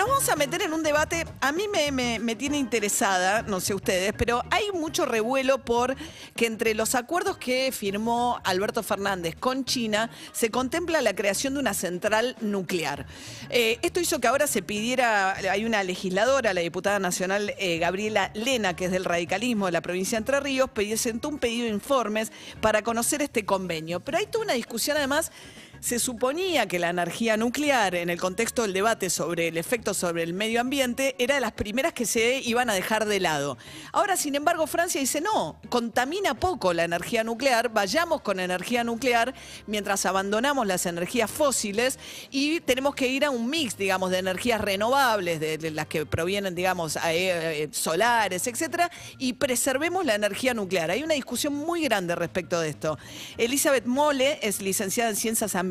Nos 0.00 0.08
vamos 0.08 0.28
a 0.30 0.36
meter 0.36 0.62
en 0.62 0.72
un 0.72 0.82
debate, 0.82 1.26
a 1.42 1.52
mí 1.52 1.64
me, 1.68 2.18
me- 2.18 2.34
tiene 2.34 2.56
interesada, 2.56 3.42
no 3.42 3.60
sé 3.60 3.74
ustedes, 3.74 4.14
pero 4.16 4.42
hay 4.50 4.72
mucho 4.72 5.04
revuelo 5.04 5.58
por 5.62 5.94
que 6.34 6.46
entre 6.46 6.72
los 6.72 6.94
acuerdos 6.94 7.36
que 7.36 7.70
firmó 7.70 8.40
Alberto 8.44 8.82
Fernández 8.82 9.36
con 9.38 9.66
China 9.66 10.08
se 10.32 10.50
contempla 10.50 11.02
la 11.02 11.14
creación 11.14 11.52
de 11.52 11.60
una 11.60 11.74
central 11.74 12.34
nuclear. 12.40 13.04
Eh, 13.50 13.78
esto 13.82 14.00
hizo 14.00 14.20
que 14.20 14.28
ahora 14.28 14.46
se 14.46 14.62
pidiera, 14.62 15.32
hay 15.32 15.66
una 15.66 15.84
legisladora, 15.84 16.54
la 16.54 16.62
diputada 16.62 16.98
nacional 16.98 17.52
eh, 17.58 17.76
Gabriela 17.76 18.30
Lena, 18.32 18.74
que 18.74 18.86
es 18.86 18.92
del 18.92 19.04
radicalismo 19.04 19.66
de 19.66 19.72
la 19.72 19.82
provincia 19.82 20.16
de 20.16 20.20
Entre 20.20 20.40
Ríos, 20.40 20.70
presentó 20.70 21.28
un 21.28 21.38
pedido 21.38 21.64
de 21.66 21.72
informes 21.72 22.32
para 22.62 22.80
conocer 22.80 23.20
este 23.20 23.44
convenio. 23.44 24.00
Pero 24.00 24.16
hay 24.16 24.24
toda 24.24 24.46
una 24.46 24.54
discusión 24.54 24.96
además 24.96 25.30
se 25.80 25.98
suponía 25.98 26.68
que 26.68 26.78
la 26.78 26.90
energía 26.90 27.38
nuclear, 27.38 27.94
en 27.94 28.10
el 28.10 28.20
contexto 28.20 28.62
del 28.62 28.74
debate 28.74 29.08
sobre 29.08 29.48
el 29.48 29.56
efecto 29.56 29.94
sobre 29.94 30.22
el 30.22 30.34
medio 30.34 30.60
ambiente, 30.60 31.16
era 31.18 31.36
de 31.36 31.40
las 31.40 31.52
primeras 31.52 31.94
que 31.94 32.04
se 32.04 32.40
iban 32.44 32.68
a 32.68 32.74
dejar 32.74 33.06
de 33.06 33.18
lado. 33.18 33.56
Ahora, 33.92 34.18
sin 34.18 34.34
embargo, 34.34 34.66
Francia 34.66 35.00
dice, 35.00 35.22
no, 35.22 35.58
contamina 35.70 36.34
poco 36.34 36.74
la 36.74 36.84
energía 36.84 37.24
nuclear, 37.24 37.70
vayamos 37.70 38.20
con 38.20 38.40
energía 38.40 38.84
nuclear 38.84 39.34
mientras 39.66 40.04
abandonamos 40.04 40.66
las 40.66 40.84
energías 40.84 41.30
fósiles 41.30 41.98
y 42.30 42.60
tenemos 42.60 42.94
que 42.94 43.08
ir 43.08 43.24
a 43.24 43.30
un 43.30 43.48
mix, 43.48 43.78
digamos, 43.78 44.10
de 44.10 44.18
energías 44.18 44.60
renovables, 44.60 45.40
de, 45.40 45.70
las 45.70 45.86
que 45.86 46.04
provienen, 46.04 46.54
digamos, 46.54 46.96
eh, 46.96 47.00
eh, 47.62 47.68
solares, 47.72 48.46
etcétera, 48.46 48.90
y 49.16 49.32
preservemos 49.32 50.04
la 50.04 50.14
energía 50.14 50.52
nuclear. 50.52 50.90
Hay 50.90 51.02
una 51.02 51.14
discusión 51.14 51.54
muy 51.54 51.82
grande 51.82 52.14
respecto 52.14 52.60
de 52.60 52.68
esto. 52.68 52.98
Elizabeth 53.38 53.86
Mole 53.86 54.38
es 54.42 54.60
licenciada 54.60 55.08
en 55.08 55.16
Ciencias 55.16 55.54
Ambienta- 55.54 55.69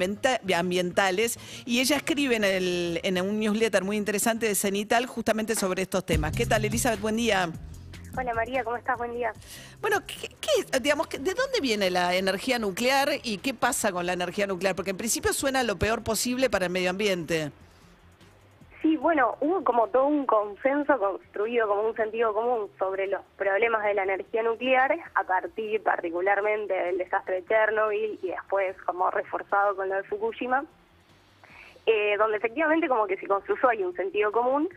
Ambientales 0.55 1.37
y 1.65 1.79
ella 1.79 1.97
escribe 1.97 2.35
en, 2.35 2.43
el- 2.43 2.99
en 3.03 3.21
un 3.21 3.39
newsletter 3.39 3.83
muy 3.83 3.97
interesante 3.97 4.47
de 4.47 4.55
Cenital 4.55 5.05
justamente 5.05 5.55
sobre 5.55 5.81
estos 5.83 6.05
temas. 6.05 6.31
¿Qué 6.31 6.45
tal, 6.45 6.65
Elizabeth? 6.65 6.99
Buen 7.01 7.15
día. 7.17 7.49
Hola 8.17 8.33
María, 8.33 8.63
¿cómo 8.63 8.75
estás? 8.75 8.97
Buen 8.97 9.13
día. 9.13 9.31
Bueno, 9.81 10.01
¿qué, 10.05 10.29
qué- 10.41 10.79
digamos, 10.79 11.07
¿de 11.09 11.19
dónde 11.33 11.61
viene 11.61 11.89
la 11.91 12.15
energía 12.15 12.57
nuclear 12.59 13.11
y 13.23 13.37
qué 13.37 13.53
pasa 13.53 13.91
con 13.91 14.05
la 14.05 14.13
energía 14.13 14.47
nuclear? 14.47 14.75
Porque 14.75 14.91
en 14.91 14.97
principio 14.97 15.31
suena 15.31 15.61
lo 15.63 15.77
peor 15.77 16.03
posible 16.03 16.49
para 16.49 16.65
el 16.65 16.71
medio 16.71 16.89
ambiente. 16.89 17.51
Sí, 18.81 18.95
bueno, 18.95 19.35
hubo 19.41 19.61
como 19.65 19.87
todo 19.89 20.05
un 20.05 20.25
consenso 20.25 20.97
construido 20.97 21.67
como 21.67 21.81
un 21.81 21.95
sentido 21.95 22.33
común 22.33 22.69
sobre 22.79 23.07
los 23.07 23.21
problemas 23.37 23.83
de 23.83 23.93
la 23.93 24.03
energía 24.03 24.41
nuclear 24.41 24.97
a 25.15 25.23
partir 25.25 25.83
particularmente 25.83 26.73
del 26.73 26.97
desastre 26.97 27.41
de 27.41 27.45
Chernobyl 27.45 28.17
y 28.21 28.27
después 28.29 28.77
como 28.83 29.11
reforzado 29.11 29.75
con 29.75 29.89
lo 29.89 29.95
de 29.95 30.03
Fukushima, 30.03 30.63
eh, 31.85 32.15
donde 32.17 32.37
efectivamente 32.37 32.87
como 32.87 33.05
que 33.05 33.17
se 33.17 33.27
construyó 33.27 33.67
ahí 33.67 33.83
un 33.83 33.95
sentido 33.95 34.31
común 34.31 34.69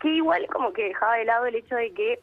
que 0.00 0.08
igual 0.08 0.46
como 0.46 0.72
que 0.72 0.88
dejaba 0.88 1.16
de 1.16 1.26
lado 1.26 1.44
el 1.44 1.54
hecho 1.54 1.76
de 1.76 1.92
que 1.92 2.20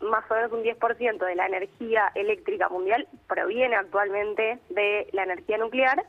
más 0.00 0.30
o 0.30 0.34
menos 0.34 0.52
un 0.52 0.62
10% 0.62 1.18
de 1.18 1.34
la 1.34 1.46
energía 1.46 2.12
eléctrica 2.14 2.68
mundial 2.68 3.08
proviene 3.26 3.74
actualmente 3.74 4.58
de 4.70 5.08
la 5.12 5.24
energía 5.24 5.58
nuclear 5.58 6.04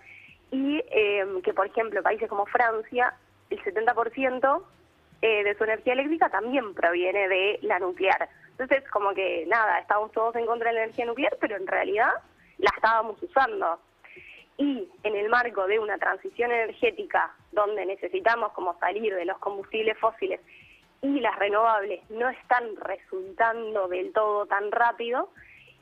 y 0.52 0.78
eh, 0.92 1.26
que, 1.44 1.54
por 1.54 1.68
ejemplo, 1.68 2.04
países 2.04 2.30
como 2.30 2.46
Francia, 2.46 3.14
el 3.50 3.64
70% 3.64 4.64
eh, 5.22 5.44
de 5.44 5.58
su 5.58 5.64
energía 5.64 5.94
eléctrica 5.94 6.30
también 6.30 6.74
proviene 6.74 7.28
de 7.28 7.60
la 7.64 7.80
nuclear. 7.80 8.30
Entonces, 8.52 8.90
como 8.90 9.14
que 9.14 9.46
nada, 9.48 9.80
estábamos 9.80 10.12
todos 10.12 10.36
en 10.36 10.46
contra 10.46 10.70
de 10.70 10.76
la 10.76 10.84
energía 10.84 11.06
nuclear, 11.06 11.38
pero 11.40 11.56
en 11.56 11.68
realidad 11.68 12.12
la 12.58 12.72
estábamos 12.76 13.22
usando. 13.22 13.80
Y 14.58 14.90
en 15.04 15.16
el 15.16 15.30
marco 15.30 15.68
de 15.68 15.80
una 15.80 15.98
transición 15.98 16.52
energética 16.52 17.34
donde 17.52 17.86
necesitamos 17.86 18.52
como 18.52 18.78
salir 18.80 19.16
de 19.16 19.26
los 19.26 19.38
combustibles 19.38 19.98
fósiles 19.98 20.42
y 21.02 21.20
las 21.22 21.38
renovables 21.40 22.02
no 22.10 22.30
están 22.30 22.76
resultando 22.76 23.88
del 23.88 24.12
todo 24.12 24.46
tan 24.46 24.72
rápido, 24.72 25.30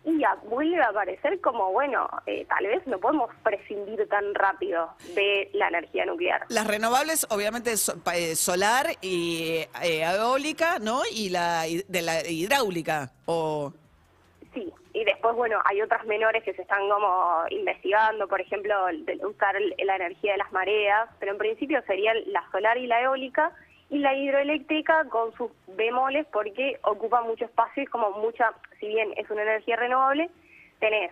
y 0.07 0.23
a- 0.23 0.35
vuelve 0.45 0.81
a 0.81 0.87
aparecer 0.87 1.41
como, 1.41 1.71
bueno, 1.73 2.07
eh, 2.25 2.45
tal 2.47 2.65
vez 2.65 2.87
no 2.87 2.97
podemos 2.97 3.29
prescindir 3.43 4.07
tan 4.07 4.33
rápido 4.33 4.89
de 5.15 5.49
la 5.53 5.67
energía 5.67 6.05
nuclear. 6.05 6.45
Las 6.47 6.65
renovables, 6.65 7.27
obviamente, 7.29 7.75
so- 7.75 7.95
eh, 8.13 8.35
solar 8.37 8.87
y 9.01 9.65
eh, 9.83 10.03
eólica, 10.03 10.79
¿no? 10.79 11.01
Y 11.11 11.29
la 11.29 11.63
de 11.87 12.01
la 12.01 12.25
hidráulica. 12.25 13.11
O 13.25 13.73
Sí, 14.53 14.73
y 14.93 15.03
después, 15.03 15.35
bueno, 15.35 15.59
hay 15.65 15.81
otras 15.81 16.05
menores 16.05 16.41
que 16.43 16.53
se 16.53 16.61
están 16.61 16.87
como 16.89 17.43
investigando, 17.49 18.27
por 18.29 18.39
ejemplo, 18.39 18.73
de 18.87 19.19
usar 19.25 19.55
la 19.83 19.95
energía 19.97 20.31
de 20.31 20.37
las 20.37 20.51
mareas, 20.53 21.09
pero 21.19 21.33
en 21.33 21.37
principio 21.37 21.83
serían 21.85 22.15
la 22.27 22.43
solar 22.51 22.77
y 22.77 22.87
la 22.87 23.01
eólica, 23.01 23.51
y 23.89 23.99
la 23.99 24.15
hidroeléctrica 24.15 25.05
con 25.09 25.33
sus 25.35 25.51
bemoles 25.75 26.25
porque 26.33 26.79
ocupa 26.83 27.21
mucho 27.21 27.45
espacio 27.45 27.83
y 27.83 27.85
como 27.85 28.11
mucha, 28.11 28.51
si 28.79 28.87
bien 28.87 29.13
es 29.17 29.29
una 29.29 29.43
energía 29.43 29.75
renovable, 29.75 30.29
tenés 30.79 31.11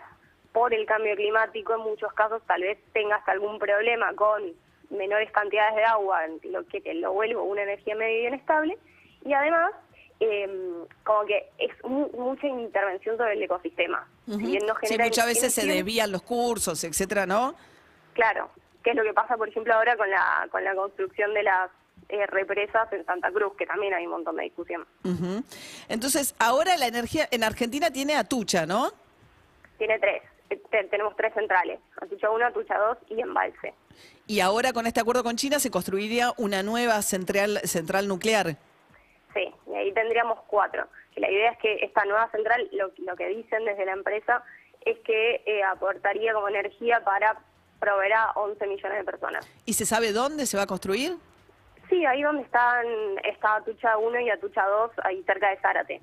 por 0.52 0.74
el 0.74 0.86
cambio 0.86 1.16
climático 1.16 1.74
en 1.74 1.81
muchos 1.81 2.14
casos 2.14 2.42
tal 2.48 2.62
vez 2.62 2.78
tengas 2.94 3.28
algún 3.28 3.59
problema 3.59 4.14
con 4.16 4.42
menores 4.90 5.31
cantidades 5.31 5.76
de 5.76 5.84
agua, 5.84 6.22
lo 6.44 6.66
que 6.68 6.80
te 6.81 6.94
lo 6.94 7.12
vuelve 7.14 7.36
una 7.36 7.64
energía 7.64 7.96
medio 7.96 8.28
inestable, 8.30 8.78
y 9.26 9.34
además 9.34 9.72
eh, 10.22 10.48
como 11.03 11.26
que 11.26 11.50
es 11.58 11.72
mu- 11.84 12.09
mucha 12.14 12.48
intervención 12.48 13.18
sobre 13.18 13.34
el 13.34 13.44
ecosistema. 13.44 14.08
Si 14.26 14.38
bien 14.38 14.66
no 14.66 14.74
Sí, 14.84 14.97
muchas 14.97 15.26
veces 15.26 15.53
se 15.53 15.66
desvían 15.68 16.12
los 16.12 16.22
cursos, 16.22 16.84
etcétera, 16.86 17.26
¿no? 17.26 17.53
Claro, 18.14 18.50
que 18.84 18.92
es 18.92 18.96
lo 18.96 19.03
que 19.03 19.14
pasa, 19.14 19.36
por 19.36 19.50
ejemplo, 19.50 19.74
ahora 19.74 19.97
con 19.97 20.09
la, 20.09 20.47
con 20.52 20.64
la 20.64 20.74
construcción 20.74 21.34
de 21.34 21.44
las 21.44 21.70
eh, 22.10 22.26
represas 22.28 22.92
en 22.94 23.06
Santa 23.06 23.32
Cruz, 23.32 23.54
que 23.58 23.66
también 23.66 23.94
hay 23.94 24.06
un 24.06 24.12
montón 24.12 24.36
de 24.36 24.44
discusión. 24.44 24.86
Entonces, 25.90 26.36
ahora 26.40 26.78
la 26.78 26.88
energía 26.88 27.28
en 27.32 27.44
Argentina 27.44 27.90
tiene 27.92 28.16
Atucha, 28.16 28.66
¿no? 28.66 28.92
Tiene 29.78 30.00
tres, 30.00 30.24
eh, 30.50 30.62
te- 30.70 30.84
tenemos 30.86 31.16
tres 31.16 31.34
centrales, 31.34 31.80
Atucha 32.02 32.30
1, 32.30 32.46
Atucha 32.46 32.78
2 32.78 32.98
y 33.10 33.22
Embalse. 33.22 33.74
Y 34.28 34.40
ahora 34.40 34.74
con 34.74 34.88
este 34.88 35.00
acuerdo 35.00 35.24
con 35.24 35.36
China 35.36 35.60
se 35.60 35.70
construiría 35.72 36.34
una 36.38 36.64
nueva 36.64 37.02
central, 37.02 37.60
central 37.64 38.08
nuclear. 38.08 38.56
Sí, 39.34 39.54
y 39.68 39.76
ahí 39.76 39.94
tendríamos 39.94 40.40
cuatro. 40.48 40.88
Y 41.16 41.20
la 41.20 41.30
idea 41.30 41.52
es 41.52 41.58
que 41.60 41.76
esta 41.86 42.04
nueva 42.06 42.30
central, 42.32 42.68
lo, 42.72 42.92
lo 43.06 43.16
que 43.16 43.28
dicen 43.28 43.66
desde 43.66 43.86
la 43.86 43.94
empresa, 43.94 44.44
es 44.86 44.98
que 45.00 45.42
eh, 45.46 45.64
aportaría 45.64 46.34
como 46.34 46.48
energía 46.50 47.04
para 47.04 47.38
proveer 47.80 48.14
a 48.14 48.32
11 48.36 48.68
millones 48.68 48.98
de 49.00 49.04
personas. 49.04 49.48
¿Y 49.66 49.74
se 49.74 49.86
sabe 49.86 50.12
dónde 50.12 50.46
se 50.46 50.58
va 50.58 50.64
a 50.64 50.68
construir? 50.68 51.18
Sí, 51.90 52.06
ahí 52.06 52.22
donde 52.23 52.44
están 52.44 52.85
está 53.23 53.56
Atucha 53.56 53.97
1 53.97 54.19
y 54.22 54.29
Atucha 54.29 54.66
2, 54.66 54.91
ahí 55.03 55.23
cerca 55.23 55.50
de 55.50 55.57
Zárate. 55.57 56.01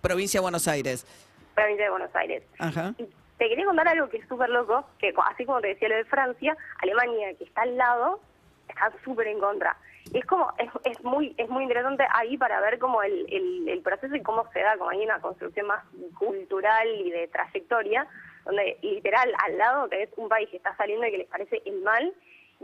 Provincia 0.00 0.38
de 0.38 0.42
Buenos 0.42 0.68
Aires. 0.68 1.06
provincia 1.54 1.84
de 1.84 1.90
Buenos 1.90 2.14
Aires. 2.14 2.42
Ajá. 2.58 2.94
Y 2.98 3.04
te 3.38 3.48
quería 3.48 3.64
contar 3.64 3.88
algo 3.88 4.08
que 4.08 4.18
es 4.18 4.28
súper 4.28 4.50
loco, 4.50 4.84
que 4.98 5.14
así 5.30 5.44
como 5.46 5.60
te 5.60 5.68
decía 5.68 5.88
lo 5.88 5.96
de 5.96 6.04
Francia, 6.04 6.56
Alemania, 6.82 7.34
que 7.34 7.44
está 7.44 7.62
al 7.62 7.76
lado, 7.76 8.20
está 8.68 8.92
súper 9.04 9.26
en 9.28 9.40
contra. 9.40 9.76
Y 10.12 10.18
es 10.18 10.26
como, 10.26 10.52
es, 10.58 10.68
es 10.84 11.02
muy 11.04 11.34
es 11.36 11.48
muy 11.48 11.62
interesante 11.64 12.04
ahí 12.12 12.36
para 12.36 12.60
ver 12.60 12.78
como 12.78 13.02
el, 13.02 13.26
el, 13.32 13.68
el 13.68 13.80
proceso 13.82 14.14
y 14.14 14.22
cómo 14.22 14.46
se 14.52 14.60
da, 14.60 14.76
como 14.76 14.90
hay 14.90 15.04
una 15.04 15.20
construcción 15.20 15.66
más 15.66 15.84
cultural 16.18 16.88
y 16.88 17.10
de 17.10 17.28
trayectoria, 17.28 18.06
donde 18.44 18.78
literal 18.82 19.32
al 19.44 19.58
lado 19.58 19.88
tenés 19.88 20.08
un 20.16 20.28
país 20.28 20.48
que 20.50 20.56
está 20.56 20.74
saliendo 20.76 21.06
y 21.06 21.10
que 21.10 21.18
les 21.18 21.28
parece 21.28 21.62
el 21.64 21.80
mal, 21.82 22.12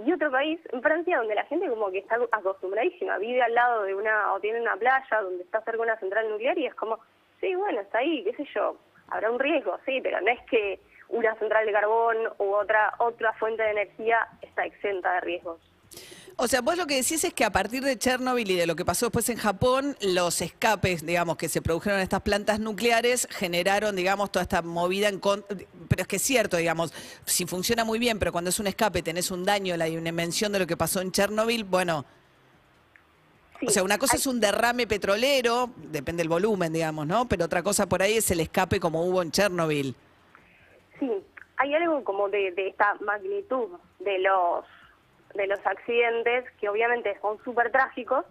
y 0.04 0.12
otro 0.12 0.30
país, 0.30 0.60
en 0.72 0.82
Francia, 0.82 1.18
donde 1.18 1.34
la 1.34 1.44
gente 1.44 1.68
como 1.68 1.90
que 1.90 1.98
está 1.98 2.18
acostumbradísima, 2.32 3.18
vive 3.18 3.42
al 3.42 3.54
lado 3.54 3.82
de 3.84 3.94
una, 3.94 4.34
o 4.34 4.40
tiene 4.40 4.60
una 4.60 4.76
playa 4.76 5.22
donde 5.22 5.42
está 5.42 5.62
cerca 5.62 5.82
una 5.82 5.98
central 5.98 6.28
nuclear 6.28 6.58
y 6.58 6.66
es 6.66 6.74
como, 6.74 6.98
sí, 7.40 7.54
bueno, 7.54 7.80
está 7.80 7.98
ahí, 7.98 8.22
qué 8.24 8.34
sé 8.34 8.44
yo, 8.54 8.76
habrá 9.08 9.30
un 9.30 9.38
riesgo, 9.38 9.78
sí, 9.86 10.00
pero 10.02 10.20
no 10.20 10.28
es 10.28 10.40
que 10.50 10.80
una 11.08 11.34
central 11.36 11.64
de 11.64 11.72
carbón 11.72 12.16
u 12.38 12.52
otra, 12.52 12.94
otra 12.98 13.32
fuente 13.34 13.62
de 13.62 13.70
energía 13.70 14.26
está 14.42 14.66
exenta 14.66 15.14
de 15.14 15.20
riesgos. 15.20 15.60
O 16.38 16.48
sea, 16.48 16.60
vos 16.60 16.76
lo 16.76 16.86
que 16.86 16.96
decís 16.96 17.24
es 17.24 17.32
que 17.32 17.46
a 17.46 17.50
partir 17.50 17.82
de 17.82 17.98
Chernobyl 17.98 18.50
y 18.50 18.56
de 18.56 18.66
lo 18.66 18.76
que 18.76 18.84
pasó 18.84 19.06
después 19.06 19.26
en 19.30 19.38
Japón, 19.38 19.96
los 20.02 20.42
escapes, 20.42 21.04
digamos, 21.06 21.38
que 21.38 21.48
se 21.48 21.62
produjeron 21.62 21.98
en 21.98 22.02
estas 22.02 22.20
plantas 22.20 22.60
nucleares 22.60 23.26
generaron, 23.30 23.96
digamos, 23.96 24.30
toda 24.30 24.42
esta 24.42 24.60
movida 24.60 25.08
en 25.08 25.18
contra. 25.18 25.56
Pero 25.88 26.02
es 26.02 26.08
que 26.08 26.16
es 26.16 26.22
cierto, 26.22 26.58
digamos, 26.58 26.92
si 27.24 27.46
funciona 27.46 27.86
muy 27.86 27.98
bien, 27.98 28.18
pero 28.18 28.32
cuando 28.32 28.50
es 28.50 28.58
un 28.60 28.66
escape 28.66 29.02
tenés 29.02 29.30
un 29.30 29.44
daño, 29.44 29.78
la 29.78 29.86
dimensión 29.86 30.52
de 30.52 30.58
lo 30.58 30.66
que 30.66 30.76
pasó 30.76 31.00
en 31.00 31.10
Chernobyl, 31.10 31.64
bueno. 31.64 32.04
Sí, 33.60 33.66
O 33.68 33.70
sea, 33.70 33.82
una 33.82 33.96
cosa 33.96 34.16
hay- 34.16 34.20
es 34.20 34.26
un 34.26 34.38
derrame 34.38 34.86
petrolero, 34.86 35.70
depende 35.90 36.20
del 36.20 36.28
volumen, 36.28 36.70
digamos, 36.70 37.06
¿no? 37.06 37.26
Pero 37.26 37.46
otra 37.46 37.62
cosa 37.62 37.88
por 37.88 38.02
ahí 38.02 38.12
es 38.18 38.30
el 38.30 38.40
escape 38.40 38.78
como 38.78 39.02
hubo 39.06 39.22
en 39.22 39.30
Chernobyl. 39.30 39.96
Sí, 41.00 41.10
hay 41.56 41.72
algo 41.74 42.04
como 42.04 42.28
de, 42.28 42.52
de 42.52 42.68
esta 42.68 42.94
magnitud 43.00 43.68
de 44.00 44.18
los 44.18 44.66
de 45.36 45.46
los 45.46 45.64
accidentes 45.66 46.50
que 46.60 46.68
obviamente 46.68 47.18
son 47.20 47.38
súper 47.44 47.70
trágicos, 47.70 48.24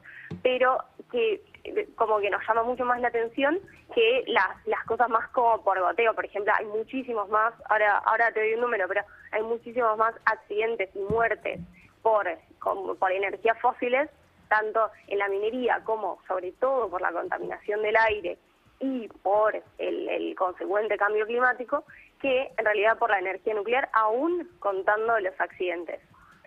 pero 0.44 0.78
que 1.12 1.42
eh, 1.64 1.88
como 1.96 2.20
que 2.20 2.30
nos 2.30 2.42
llama 2.48 2.64
mucho 2.64 2.86
más 2.86 3.00
la 3.02 3.08
atención 3.10 3.60
que 3.94 4.24
las, 4.28 4.66
las 4.66 4.84
cosas 4.86 5.10
más 5.10 5.28
como 5.30 5.64
por 5.64 5.80
goteo. 5.80 6.14
Por 6.14 6.26
ejemplo, 6.26 6.52
hay 6.58 6.66
muchísimos 6.66 7.30
más, 7.30 7.54
ahora 7.70 7.98
ahora 8.00 8.32
te 8.32 8.40
doy 8.42 8.54
un 8.56 8.62
número, 8.62 8.88
pero 8.88 9.02
hay 9.32 9.44
muchísimos 9.44 9.98
más 9.98 10.14
accidentes 10.26 10.90
y 10.96 11.00
muertes 11.00 11.60
por, 12.02 12.28
con- 12.60 12.98
por 12.98 13.12
energías 13.12 13.60
fósiles, 13.62 14.10
tanto 14.50 14.90
en 15.08 15.18
la 15.20 15.28
minería 15.28 15.82
como 15.84 16.20
sobre 16.28 16.52
todo 16.54 16.90
por 16.90 17.02
la 17.02 17.12
contaminación 17.12 17.82
del 17.82 17.96
aire 17.98 18.38
y 18.80 19.08
por 19.24 19.56
el, 19.78 20.10
el 20.10 20.36
consecuente 20.36 20.98
cambio 20.98 21.26
climático, 21.26 21.84
que 22.22 22.52
en 22.58 22.66
realidad 22.66 22.98
por 22.98 23.10
la 23.10 23.20
energía 23.20 23.54
nuclear, 23.54 23.90
aún 23.94 24.50
contando 24.60 25.20
los 25.20 25.40
accidentes. 25.40 26.00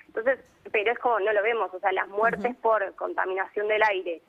Entonces, 0.08 0.38
pero 0.72 0.93
es 0.93 0.99
como 0.99 1.20
no 1.20 1.32
lo 1.32 1.43
vemos, 1.43 1.72
o 1.72 1.78
sea, 1.78 1.93
las 1.93 2.08
muertes 2.08 2.56
por 2.56 2.94
contaminación 2.96 3.69
del 3.69 3.82
aire, 3.82 4.22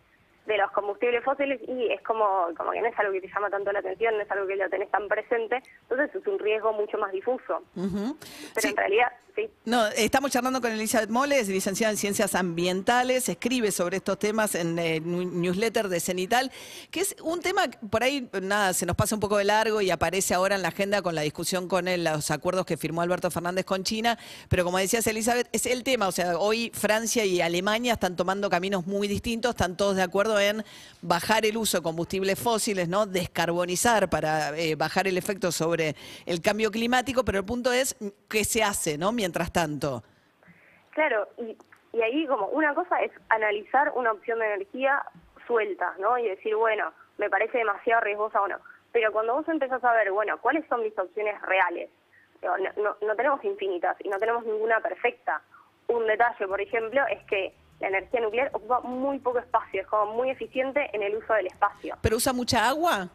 de 0.45 0.57
los 0.57 0.71
combustibles 0.71 1.23
fósiles, 1.23 1.59
y 1.67 1.91
es 1.91 2.01
como, 2.01 2.47
como 2.57 2.71
que 2.71 2.81
no 2.81 2.87
es 2.87 2.97
algo 2.97 3.11
que 3.13 3.21
te 3.21 3.27
llama 3.27 3.49
tanto 3.49 3.71
la 3.71 3.79
atención, 3.79 4.15
no 4.17 4.23
es 4.23 4.31
algo 4.31 4.47
que 4.47 4.55
lo 4.55 4.67
tenés 4.69 4.89
tan 4.89 5.07
presente, 5.07 5.61
entonces 5.83 6.09
es 6.15 6.25
un 6.27 6.39
riesgo 6.39 6.73
mucho 6.73 6.97
más 6.97 7.11
difuso. 7.11 7.61
Pero 7.75 8.15
Sí. 8.57 8.67
en 8.69 8.77
realidad, 8.77 9.11
sí. 9.35 9.47
No, 9.65 9.85
estamos 9.87 10.31
charlando 10.31 10.59
con 10.59 10.71
Elizabeth 10.71 11.09
Moles, 11.09 11.47
licenciada 11.49 11.91
en 11.91 11.97
Ciencias 11.97 12.33
Ambientales, 12.33 13.29
escribe 13.29 13.71
sobre 13.71 13.97
estos 13.97 14.17
temas 14.17 14.55
en 14.55 14.79
el 14.79 15.03
newsletter 15.39 15.87
de 15.87 15.99
Cenital, 15.99 16.51
que 16.89 17.01
es 17.01 17.15
un 17.21 17.41
tema 17.41 17.67
que 17.69 17.77
por 17.87 18.01
ahí, 18.03 18.27
nada, 18.41 18.73
se 18.73 18.85
nos 18.87 18.95
pasa 18.95 19.13
un 19.15 19.21
poco 19.21 19.37
de 19.37 19.43
largo 19.43 19.81
y 19.81 19.91
aparece 19.91 20.33
ahora 20.33 20.55
en 20.55 20.63
la 20.63 20.69
agenda 20.69 21.03
con 21.03 21.13
la 21.13 21.21
discusión 21.21 21.67
con 21.67 21.87
él, 21.87 22.03
los 22.03 22.31
acuerdos 22.31 22.65
que 22.65 22.75
firmó 22.75 23.01
Alberto 23.01 23.29
Fernández 23.29 23.65
con 23.65 23.83
China, 23.83 24.17
pero 24.49 24.63
como 24.63 24.79
decías 24.79 25.05
Elizabeth, 25.05 25.47
es 25.51 25.67
el 25.67 25.83
tema, 25.83 26.07
o 26.07 26.11
sea, 26.11 26.37
hoy 26.39 26.71
Francia 26.73 27.23
y 27.23 27.39
Alemania 27.41 27.93
están 27.93 28.15
tomando 28.15 28.49
caminos 28.49 28.87
muy 28.87 29.07
distintos, 29.07 29.51
están 29.51 29.77
todos 29.77 29.95
de 29.95 30.01
acuerdo 30.01 30.28
en 30.37 30.63
bajar 31.01 31.45
el 31.45 31.55
uso 31.55 31.77
de 31.77 31.83
combustibles 31.83 32.37
fósiles, 32.37 32.89
¿no? 32.89 33.05
Descarbonizar 33.05 34.09
para 34.09 34.57
eh, 34.57 34.75
bajar 34.75 35.07
el 35.07 35.17
efecto 35.17 35.53
sobre 35.53 35.95
el 36.25 36.41
cambio 36.41 36.71
climático, 36.71 37.23
pero 37.23 37.37
el 37.37 37.45
punto 37.45 37.71
es 37.71 37.95
qué 38.29 38.43
se 38.43 38.61
hace, 38.61 38.97
¿no? 38.97 39.13
Mientras 39.13 39.53
tanto. 39.53 40.03
Claro, 40.91 41.29
y, 41.37 41.57
ahí 42.01 42.27
como 42.27 42.47
una 42.47 42.75
cosa 42.75 43.01
es 43.01 43.11
analizar 43.29 43.93
una 43.95 44.11
opción 44.11 44.39
de 44.39 44.53
energía 44.53 45.01
suelta, 45.47 45.93
¿no? 45.99 46.17
Y 46.17 46.27
decir, 46.27 46.55
bueno, 46.55 46.91
me 47.17 47.29
parece 47.29 47.59
demasiado 47.59 48.01
riesgosa 48.01 48.41
o 48.41 48.47
no. 48.49 48.57
Pero 48.91 49.13
cuando 49.13 49.35
vos 49.35 49.47
empezás 49.47 49.81
a 49.83 49.93
ver, 49.93 50.11
bueno, 50.11 50.37
¿cuáles 50.41 50.67
son 50.67 50.83
mis 50.83 50.97
opciones 50.97 51.41
reales? 51.43 51.89
No, 52.41 52.57
no, 52.57 52.97
no 53.01 53.15
tenemos 53.15 53.43
infinitas 53.45 53.95
y 54.03 54.09
no 54.09 54.17
tenemos 54.17 54.45
ninguna 54.45 54.79
perfecta. 54.81 55.41
Un 55.87 56.05
detalle, 56.05 56.47
por 56.47 56.59
ejemplo, 56.59 57.01
es 57.07 57.23
que 57.25 57.53
la 57.79 57.87
energía 57.87 58.19
nuclear 58.21 58.49
ocupa 58.53 58.81
muy 58.81 59.19
poco 59.19 59.39
espacio, 59.39 59.81
es 59.81 59.87
como 59.87 60.13
muy 60.13 60.29
eficiente 60.29 60.89
en 60.93 61.01
el 61.03 61.15
uso 61.15 61.33
del 61.33 61.47
espacio. 61.47 61.95
¿Pero 62.01 62.17
usa 62.17 62.33
mucha 62.33 62.67
agua? 62.67 63.07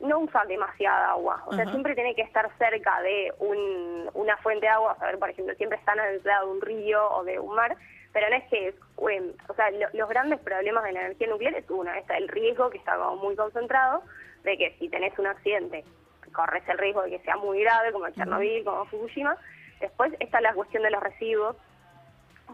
no 0.00 0.20
usa 0.20 0.44
demasiada 0.46 1.10
agua. 1.10 1.42
O 1.46 1.52
sea, 1.54 1.62
Ajá. 1.62 1.72
siempre 1.72 1.96
tiene 1.96 2.14
que 2.14 2.22
estar 2.22 2.48
cerca 2.56 3.00
de 3.02 3.34
un, 3.40 4.08
una 4.14 4.36
fuente 4.36 4.66
de 4.66 4.68
agua. 4.70 4.96
A 5.00 5.06
ver, 5.06 5.18
por 5.18 5.28
ejemplo, 5.28 5.52
siempre 5.56 5.76
están 5.76 5.98
al 5.98 6.20
lado 6.22 6.46
de 6.46 6.52
un 6.52 6.60
río 6.60 7.10
o 7.16 7.24
de 7.24 7.40
un 7.40 7.52
mar. 7.56 7.76
Pero 8.12 8.30
no 8.30 8.36
es 8.36 8.44
que, 8.48 8.74
o 8.96 9.54
sea, 9.54 9.70
lo- 9.72 9.88
los 9.94 10.08
grandes 10.08 10.38
problemas 10.38 10.84
de 10.84 10.92
la 10.92 11.00
energía 11.00 11.26
nuclear 11.26 11.54
es 11.54 11.68
uno, 11.68 11.92
está 11.94 12.16
el 12.16 12.28
riesgo 12.28 12.70
que 12.70 12.78
está 12.78 12.96
como 12.96 13.16
muy 13.16 13.34
concentrado 13.34 14.02
de 14.44 14.56
que 14.56 14.76
si 14.78 14.88
tenés 14.88 15.18
un 15.18 15.26
accidente 15.26 15.84
corres 16.32 16.62
el 16.68 16.78
riesgo 16.78 17.02
de 17.02 17.10
que 17.10 17.18
sea 17.24 17.36
muy 17.36 17.60
grave, 17.60 17.90
como 17.90 18.08
Chernobyl, 18.10 18.62
como 18.64 18.84
Fukushima. 18.86 19.36
Después 19.80 20.12
está 20.20 20.40
la 20.40 20.54
cuestión 20.54 20.84
de 20.84 20.90
los 20.90 21.02
residuos, 21.02 21.56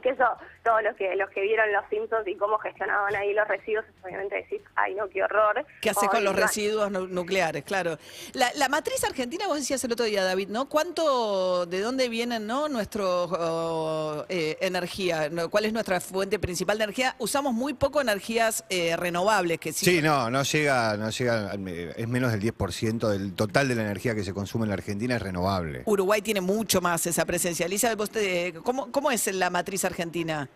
que 0.03 0.11
eso, 0.11 0.25
todos 0.63 0.83
los 0.83 0.95
que 0.97 1.15
los 1.17 1.31
que 1.31 1.43
vieron 1.43 1.73
los 1.73 1.85
Simpsons 1.91 2.27
y 2.27 2.37
cómo 2.37 2.59
gestionaban 2.59 3.15
ahí 3.15 3.33
los 3.33 3.47
residuos, 3.49 3.85
obviamente 4.05 4.37
decís, 4.37 4.61
ay 4.77 4.95
no, 4.95 5.09
qué 5.09 5.23
horror. 5.23 5.65
¿Qué 5.81 5.91
hace 5.91 6.07
O 6.07 6.09
con 6.11 6.25
los 6.25 6.35
residuos 6.37 6.91
nu- 6.91 7.07
nucleares? 7.09 7.65
Claro. 7.65 7.99
La, 8.33 8.51
la 8.55 8.69
matriz 8.69 9.03
argentina, 9.05 9.47
vos 9.47 9.57
decías 9.59 9.83
el 9.85 9.93
otro 9.93 10.05
día, 10.07 10.25
David, 10.25 10.49
¿no? 10.49 10.69
¿Cuánto, 10.69 11.67
de 11.67 11.81
dónde 11.81 12.09
vienen, 12.09 12.47
no, 12.47 12.69
nuestro 12.69 13.25
oh, 13.25 14.25
eh, 14.29 14.57
energía? 14.61 15.31
¿Cuál 15.51 15.65
es 15.67 15.73
nuestra 15.73 16.01
fuente 16.01 16.39
principal 16.39 16.79
de 16.79 16.85
energía? 16.85 17.15
Usamos 17.19 17.53
muy 17.53 17.75
poco 17.75 18.01
energías 18.01 18.65
eh, 18.69 18.97
renovables, 18.97 19.59
que 19.59 19.73
sí. 19.73 19.85
Sí, 19.85 20.03
no, 20.03 20.31
no 20.31 20.43
llega, 20.43 20.97
no 20.97 21.11
llega, 21.11 21.53
es 21.97 22.09
menos 22.09 22.33
del 22.33 22.41
10% 22.43 23.09
del 23.09 23.35
total 23.35 23.69
de 23.69 23.75
la 23.75 23.83
energía 23.83 24.15
que 24.15 24.25
se 24.25 24.33
consume 24.35 24.65
en 24.65 24.69
la 24.71 24.75
Argentina 24.75 25.17
es 25.17 25.23
renovable. 25.23 25.83
Uruguay 25.87 26.23
tiene 26.23 26.41
mucho 26.41 26.81
más 26.81 27.07
esa 27.07 27.25
presencia. 27.25 27.67
Elizabeth, 27.67 27.99
vos 27.99 28.11
te- 28.11 28.55
¿cómo, 28.63 28.91
¿cómo 28.91 29.11
es 29.11 29.27
la 29.33 29.51
matriz 29.51 29.84
argentina? 29.85 30.49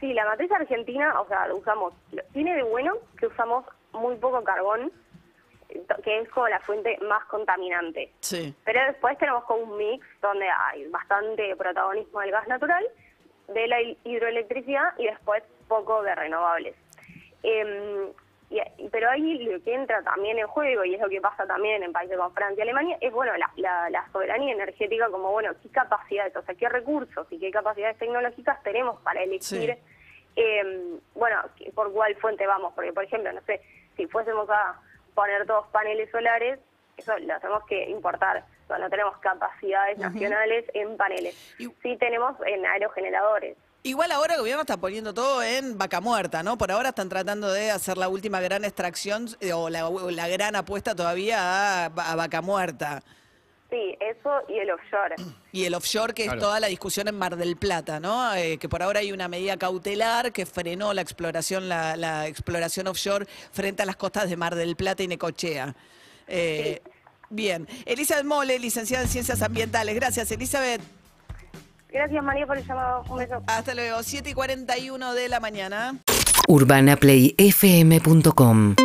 Sí, 0.00 0.12
la 0.14 0.24
matriz 0.26 0.50
argentina, 0.52 1.20
o 1.20 1.26
sea, 1.28 1.52
usamos, 1.54 1.92
tiene 2.32 2.54
de 2.54 2.62
bueno 2.62 2.94
que 3.18 3.26
usamos 3.26 3.64
muy 3.92 4.14
poco 4.16 4.44
carbón, 4.44 4.92
eh, 5.70 5.82
que 6.04 6.20
es 6.20 6.28
como 6.30 6.46
la 6.48 6.60
fuente 6.60 6.96
más 7.08 7.24
contaminante. 7.26 8.12
Sí. 8.20 8.54
Pero 8.64 8.80
después 8.86 9.18
tenemos 9.18 9.44
como 9.44 9.62
un 9.64 9.76
mix 9.76 10.06
donde 10.22 10.46
hay 10.48 10.86
bastante 10.88 11.56
protagonismo 11.56 12.20
del 12.20 12.30
gas 12.30 12.46
natural, 12.46 12.86
de 13.48 13.66
la 13.66 13.80
hi- 13.82 13.98
hidroelectricidad 14.04 14.96
y 14.98 15.06
después 15.06 15.42
poco 15.66 16.02
de 16.02 16.14
renovables. 16.14 16.76
Em, 17.42 18.12
y- 18.50 18.88
pero 18.90 19.10
ahí 19.10 19.38
lo 19.44 19.62
que 19.62 19.74
entra 19.74 20.02
también 20.02 20.38
en 20.38 20.46
juego, 20.46 20.84
y 20.84 20.94
es 20.94 21.00
lo 21.00 21.08
que 21.08 21.20
pasa 21.20 21.46
también 21.46 21.82
en 21.82 21.92
países 21.92 22.16
como 22.16 22.30
Francia 22.30 22.60
y 22.60 22.62
Alemania, 22.62 22.96
es 23.00 23.12
bueno 23.12 23.36
la, 23.36 23.50
la- 23.56 23.90
la 23.90 24.08
soberanía 24.12 24.54
energética 24.54 25.08
como, 25.10 25.30
bueno, 25.32 25.52
qué 25.62 25.68
capacidades, 25.70 26.34
o 26.36 26.42
sea, 26.42 26.54
qué 26.54 26.68
recursos 26.68 27.26
y 27.30 27.38
qué 27.38 27.50
capacidades 27.50 27.98
tecnológicas 27.98 28.62
tenemos 28.62 29.00
para 29.02 29.22
elegir, 29.22 29.74
Sí. 29.74 29.78
em, 30.36 30.98
bueno, 31.14 31.42
por 31.74 31.92
cuál 31.92 32.14
fuente 32.16 32.46
vamos. 32.46 32.72
Porque, 32.74 32.92
por 32.92 33.04
ejemplo, 33.04 33.32
no 33.32 33.40
sé, 33.42 33.60
si 33.96 34.06
fuésemos 34.06 34.48
a 34.50 34.80
poner 35.14 35.46
todos 35.46 35.66
paneles 35.68 36.10
solares, 36.10 36.58
eso 36.96 37.16
lo 37.18 37.38
tenemos 37.40 37.66
que 37.66 37.88
importar. 37.90 38.44
O 38.64 38.66
sea, 38.68 38.78
no 38.78 38.88
tenemos 38.90 39.16
capacidades 39.18 39.98
nacionales 39.98 40.64
en 40.74 40.96
paneles. 40.96 41.54
Y- 41.58 41.68
Sí 41.82 41.96
tenemos 41.96 42.36
en 42.46 42.64
aerogeneradores. 42.66 43.56
Igual 43.84 44.10
ahora 44.12 44.34
el 44.34 44.40
gobierno 44.40 44.62
está 44.62 44.76
poniendo 44.76 45.14
todo 45.14 45.42
en 45.42 45.78
vaca 45.78 46.00
muerta, 46.00 46.42
¿no? 46.42 46.58
Por 46.58 46.70
ahora 46.72 46.90
están 46.90 47.08
tratando 47.08 47.50
de 47.52 47.70
hacer 47.70 47.96
la 47.96 48.08
última 48.08 48.40
gran 48.40 48.64
extracción 48.64 49.28
eh, 49.40 49.52
o 49.52 49.70
la, 49.70 49.88
o 49.88 50.10
la 50.10 50.26
gran 50.28 50.56
apuesta 50.56 50.94
todavía 50.94 51.84
a, 51.84 51.84
a 51.86 52.14
vaca 52.16 52.42
muerta. 52.42 53.02
Sí, 53.70 53.96
eso 54.00 54.30
y 54.48 54.58
el 54.58 54.70
offshore. 54.70 55.14
Y 55.52 55.64
el 55.64 55.74
offshore, 55.74 56.12
que 56.12 56.24
Claro. 56.24 56.38
es 56.38 56.42
toda 56.44 56.60
la 56.60 56.66
discusión 56.66 57.08
en 57.08 57.16
Mar 57.16 57.36
del 57.36 57.56
Plata, 57.56 58.00
¿no? 58.00 58.34
Eh, 58.34 58.58
que 58.58 58.68
por 58.68 58.82
ahora 58.82 59.00
hay 59.00 59.12
una 59.12 59.28
medida 59.28 59.56
cautelar 59.56 60.32
que 60.32 60.44
frenó 60.44 60.92
la 60.92 61.00
exploración, 61.02 61.68
la, 61.68 61.96
la 61.96 62.26
exploración 62.26 62.86
offshore 62.88 63.26
frente 63.52 63.82
a 63.82 63.86
las 63.86 63.96
costas 63.96 64.28
de 64.28 64.36
Mar 64.36 64.54
del 64.54 64.76
Plata 64.76 65.02
y 65.02 65.08
Necochea. 65.08 65.74
Eh, 66.26 66.82
Bien. 67.30 67.68
Elizabeth 67.84 68.24
Mole, 68.24 68.58
licenciada 68.58 69.04
en 69.04 69.10
Ciencias 69.10 69.42
Ambientales. 69.42 69.94
Gracias, 69.94 70.30
Elizabeth. 70.32 70.80
Gracias, 71.90 72.22
María, 72.22 72.46
por 72.46 72.58
el 72.58 72.66
llamado. 72.66 73.02
Un 73.08 73.18
beso. 73.18 73.42
Hasta 73.46 73.74
luego. 73.74 74.02
7 74.02 74.30
y 74.30 74.34
41 74.34 75.14
de 75.14 75.28
la 75.28 75.40
mañana. 75.40 75.96
UrbanaPlayFM.com 76.46 78.76